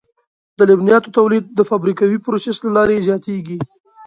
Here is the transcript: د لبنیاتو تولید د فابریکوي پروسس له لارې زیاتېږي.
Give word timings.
د 0.57 0.59
لبنیاتو 0.69 1.13
تولید 1.17 1.43
د 1.57 1.59
فابریکوي 1.69 2.17
پروسس 2.25 2.57
له 2.65 2.71
لارې 2.77 3.03
زیاتېږي. 3.07 3.57